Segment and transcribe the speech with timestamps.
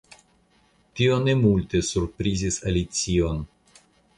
[0.99, 3.45] Tio ne multe surprizis Alicion.